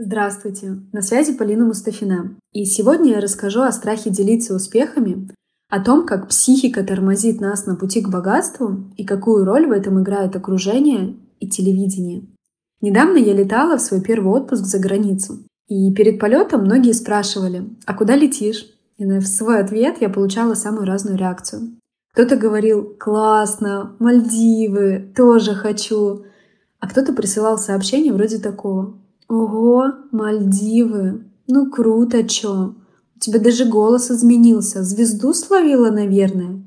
[0.00, 0.80] Здравствуйте!
[0.92, 2.36] На связи Полина Мустафина.
[2.52, 5.28] И сегодня я расскажу о страхе делиться успехами,
[5.68, 10.00] о том, как психика тормозит нас на пути к богатству и какую роль в этом
[10.00, 12.28] играет окружение и телевидение.
[12.80, 15.40] Недавно я летала в свой первый отпуск за границу.
[15.66, 18.66] И перед полетом многие спрашивали, а куда летишь?
[18.98, 21.72] И на свой ответ я получала самую разную реакцию.
[22.12, 26.22] Кто-то говорил «классно», «Мальдивы», «тоже хочу»,
[26.78, 28.94] а кто-то присылал сообщение вроде такого
[29.28, 31.24] Ого, Мальдивы.
[31.46, 32.74] Ну круто, чё.
[33.14, 34.82] У тебя даже голос изменился.
[34.82, 36.66] Звезду словила, наверное.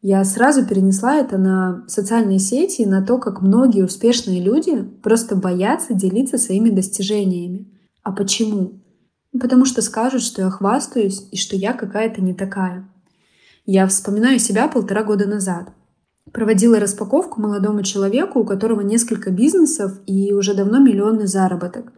[0.00, 5.34] Я сразу перенесла это на социальные сети и на то, как многие успешные люди просто
[5.34, 7.66] боятся делиться своими достижениями.
[8.04, 8.80] А почему?
[9.32, 12.88] Ну, потому что скажут, что я хвастаюсь и что я какая-то не такая.
[13.66, 15.72] Я вспоминаю себя полтора года назад.
[16.32, 21.92] Проводила распаковку молодому человеку, у которого несколько бизнесов и уже давно миллионный заработок.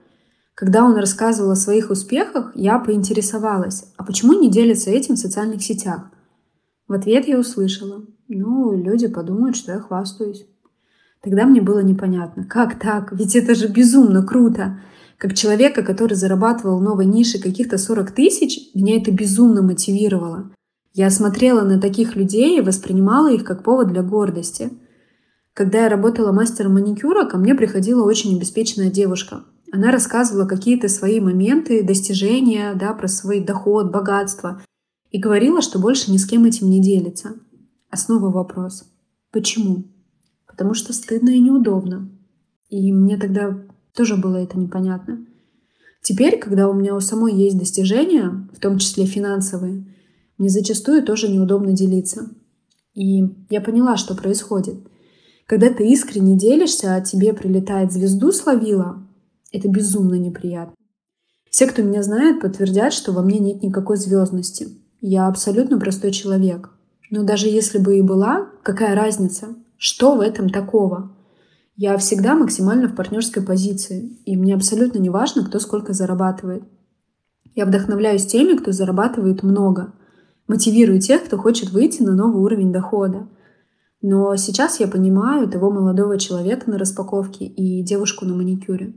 [0.55, 5.63] Когда он рассказывал о своих успехах, я поинтересовалась, а почему не делится этим в социальных
[5.63, 6.11] сетях?
[6.87, 10.47] В ответ я услышала, ну, люди подумают, что я хвастаюсь.
[11.23, 13.13] Тогда мне было непонятно, как так?
[13.13, 14.81] Ведь это же безумно круто.
[15.19, 20.51] Как человека, который зарабатывал новой нише каких-то 40 тысяч, меня это безумно мотивировало.
[20.93, 24.71] Я смотрела на таких людей и воспринимала их как повод для гордости.
[25.55, 29.45] Когда я работала мастером маникюра, ко мне приходила очень обеспеченная девушка.
[29.73, 34.63] Она рассказывала какие-то свои моменты, достижения, да, про свой доход, богатство.
[35.11, 37.35] И говорила, что больше ни с кем этим не делится.
[37.89, 38.85] А снова вопрос.
[39.31, 39.85] Почему?
[40.47, 42.11] Потому что стыдно и неудобно.
[42.69, 45.25] И мне тогда тоже было это непонятно.
[46.03, 49.85] Теперь, когда у меня у самой есть достижения, в том числе финансовые,
[50.41, 52.31] мне зачастую тоже неудобно делиться.
[52.95, 54.77] И я поняла, что происходит.
[55.45, 59.07] Когда ты искренне делишься, а тебе прилетает звезду словила,
[59.53, 60.75] это безумно неприятно.
[61.51, 64.69] Все, кто меня знает, подтвердят, что во мне нет никакой звездности.
[65.03, 66.71] Я абсолютно простой человек.
[67.11, 69.49] Но даже если бы и была, какая разница?
[69.77, 71.15] Что в этом такого?
[71.77, 76.65] Я всегда максимально в партнерской позиции, и мне абсолютно не важно, кто сколько зарабатывает.
[77.55, 79.93] Я вдохновляюсь теми, кто зарабатывает много,
[80.51, 83.29] мотивирую тех, кто хочет выйти на новый уровень дохода.
[84.03, 88.95] Но сейчас я понимаю того молодого человека на распаковке и девушку на маникюре.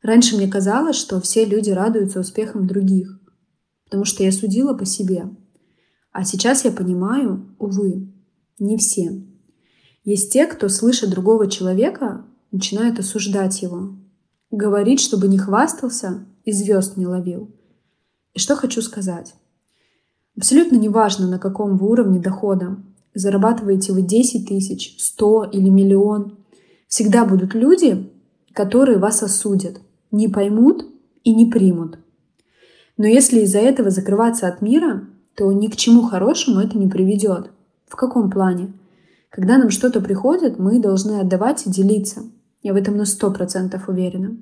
[0.00, 3.18] Раньше мне казалось, что все люди радуются успехам других,
[3.84, 5.28] потому что я судила по себе.
[6.12, 8.14] А сейчас я понимаю, увы,
[8.60, 9.24] не все.
[10.04, 13.96] Есть те, кто, слыша другого человека, начинает осуждать его,
[14.52, 17.50] говорить, чтобы не хвастался и звезд не ловил.
[18.34, 19.34] И что хочу сказать.
[20.36, 22.76] Абсолютно неважно, на каком вы уровне дохода.
[23.14, 26.36] Зарабатываете вы 10 тысяч, 100 или миллион.
[26.88, 28.10] Всегда будут люди,
[28.52, 29.80] которые вас осудят,
[30.10, 30.86] не поймут
[31.24, 31.98] и не примут.
[32.98, 35.04] Но если из-за этого закрываться от мира,
[35.34, 37.50] то ни к чему хорошему это не приведет.
[37.86, 38.74] В каком плане?
[39.30, 42.22] Когда нам что-то приходит, мы должны отдавать и делиться.
[42.62, 44.36] Я в этом на сто процентов уверена.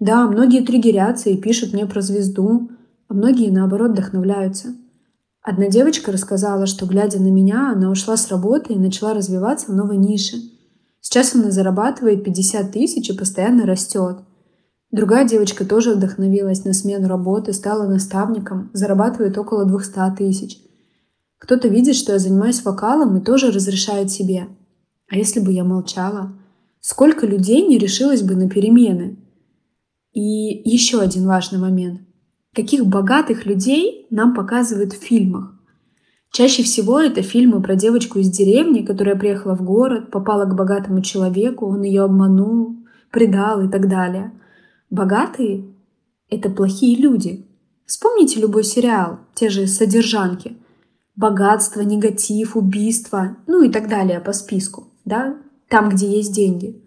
[0.00, 2.70] Да, многие триггерятся и пишут мне про звезду,
[3.08, 4.74] а многие, наоборот, вдохновляются–
[5.44, 9.74] Одна девочка рассказала, что, глядя на меня, она ушла с работы и начала развиваться в
[9.74, 10.38] новой нише.
[11.02, 14.20] Сейчас она зарабатывает 50 тысяч и постоянно растет.
[14.90, 20.62] Другая девочка тоже вдохновилась на смену работы, стала наставником, зарабатывает около 200 тысяч.
[21.36, 24.46] Кто-то видит, что я занимаюсь вокалом и тоже разрешает себе.
[25.10, 26.32] А если бы я молчала?
[26.80, 29.18] Сколько людей не решилось бы на перемены?
[30.14, 30.20] И
[30.70, 32.00] еще один важный момент–
[32.54, 35.54] каких богатых людей нам показывают в фильмах.
[36.30, 41.00] Чаще всего это фильмы про девочку из деревни, которая приехала в город, попала к богатому
[41.00, 42.76] человеку, он ее обманул,
[43.10, 44.32] предал и так далее.
[44.90, 45.64] Богатые—
[46.30, 47.46] это плохие люди.
[47.86, 50.56] Вспомните любой сериал, те же содержанки.
[51.14, 55.36] Богатство, негатив, убийство, ну и так далее по списку, да,
[55.68, 56.82] там, где есть деньги.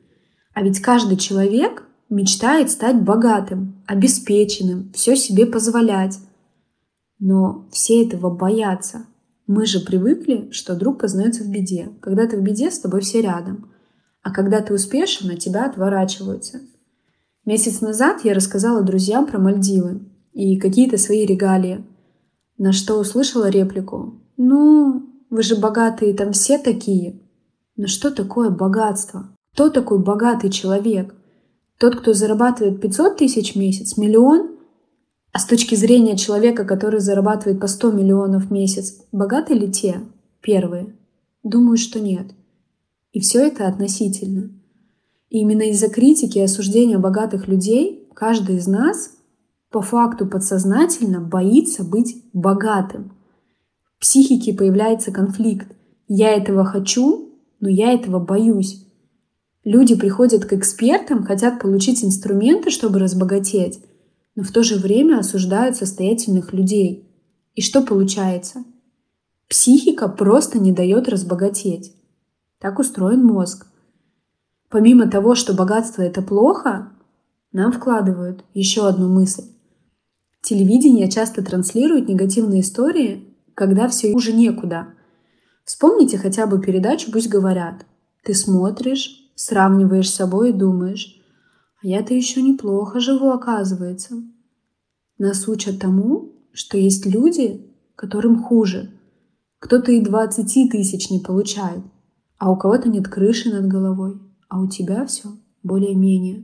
[0.54, 6.20] А ведь каждый человек мечтает стать богатым, обеспеченным, все себе позволять.
[7.20, 9.06] Но все этого боятся.
[9.48, 11.90] Мы же привыкли, что друг познается в беде.
[12.02, 13.72] Когда ты в беде, с тобой все рядом.
[14.22, 16.60] А когда ты успешен, от тебя отворачиваются.
[17.46, 20.02] Месяц назад я рассказала друзьям про Мальдивы
[20.34, 21.86] и какие-то свои регалии.
[22.58, 24.22] На что услышала реплику.
[24.36, 27.22] «Ну, вы же богатые, там все такие».
[27.78, 29.30] Но что такое богатство?
[29.54, 31.14] Кто такой богатый человек?
[31.78, 34.58] Тот, кто зарабатывает 500 тысяч в месяц, миллион,
[35.32, 40.02] а с точки зрения человека, который зарабатывает по 100 миллионов в месяц, богаты ли те
[40.42, 40.96] первые?
[41.44, 42.28] Думаю, что нет.
[43.12, 44.50] И все это относительно.
[45.30, 49.12] И именно из-за критики и осуждения богатых людей каждый из нас
[49.70, 53.12] по факту подсознательно боится быть богатым.
[53.98, 55.68] В психике появляется конфликт.
[56.08, 57.30] Я этого хочу,
[57.60, 58.87] но я этого боюсь.
[59.68, 63.82] Люди приходят к экспертам, хотят получить инструменты, чтобы разбогатеть,
[64.34, 67.12] но в то же время осуждают состоятельных людей.
[67.54, 68.64] И что получается?
[69.50, 71.94] Психика просто не дает разбогатеть.
[72.60, 73.68] Так устроен мозг.
[74.70, 76.94] Помимо того, что богатство это плохо,
[77.52, 79.44] нам вкладывают еще одну мысль.
[80.44, 84.94] Телевидение часто транслирует негативные истории, когда все уже некуда.
[85.66, 87.86] Вспомните хотя бы передачу «Пусть говорят».
[88.24, 91.22] Ты смотришь, сравниваешь с собой и думаешь,
[91.82, 94.16] а я-то еще неплохо живу, оказывается.
[95.18, 98.92] Нас учат тому, что есть люди, которым хуже.
[99.60, 101.84] Кто-то и 20 тысяч не получает,
[102.38, 104.20] а у кого-то нет крыши над головой,
[104.50, 105.30] а у тебя все
[105.64, 106.44] более-менее.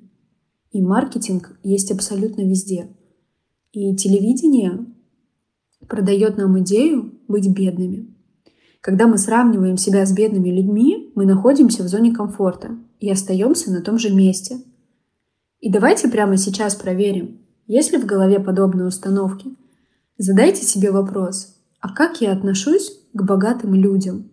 [0.71, 2.87] И маркетинг есть абсолютно везде–
[3.73, 4.85] и телевидение
[5.89, 8.12] продает нам идею быть бедными.
[8.83, 13.81] Когда мы сравниваем себя с бедными людьми, мы находимся в зоне комфорта и остаемся на
[13.81, 14.57] том же месте.
[15.61, 19.55] И давайте прямо сейчас проверим, есть ли в голове подобные установки.
[20.17, 24.31] Задайте себе вопрос, а как я отношусь к богатым людям?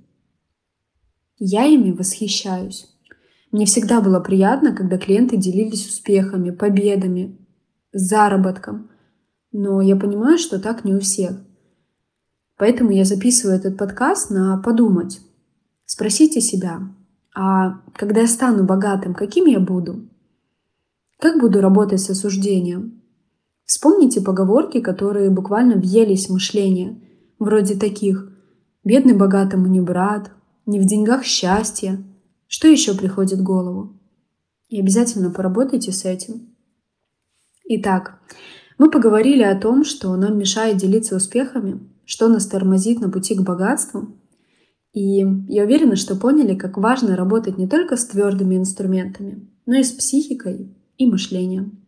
[1.39, 2.89] Я ими восхищаюсь.
[3.53, 7.39] Мне всегда было приятно, когда клиенты делились успехами, победами,
[7.93, 8.91] заработком.
[9.53, 11.37] Но я понимаю, что так не у всех.
[12.61, 15.21] Поэтому я записываю этот подкаст на подумать.
[15.87, 16.81] Спросите себя,
[17.35, 20.07] а когда я стану богатым, каким я буду?
[21.19, 23.01] Как буду работать с осуждением?
[23.65, 27.01] Вспомните поговорки, которые буквально въелись в мышление,
[27.39, 28.31] вроде таких
[28.85, 30.31] «бедный богатому не брат»,
[30.67, 32.05] «не в деньгах счастье».
[32.47, 33.99] Что еще приходит в голову?
[34.69, 36.55] И обязательно поработайте с этим.
[37.65, 38.21] Итак,
[38.77, 41.81] мы поговорили о том, что нам мешает делиться успехами,
[42.11, 44.09] что нас тормозит на пути к богатству.
[44.93, 49.85] И я уверена, что поняли, как важно работать не только с твердыми инструментами, но и
[49.85, 51.87] с психикой и мышлением.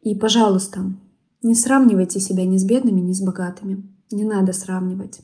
[0.00, 0.94] И, пожалуйста,
[1.42, 3.82] не сравнивайте себя ни с бедными, ни с богатыми.
[4.12, 5.22] Не надо сравнивать.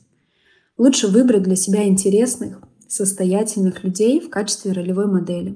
[0.77, 5.55] Лучше выбрать для себя интересных, состоятельных людей в качестве ролевой модели.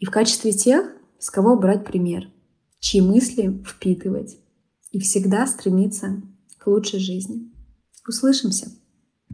[0.00, 0.90] И в качестве тех,
[1.20, 2.28] с кого брать пример,
[2.80, 4.38] чьи мысли впитывать
[4.90, 6.20] и всегда стремиться
[6.58, 7.51] к лучшей жизни.
[8.06, 8.70] Услышимся!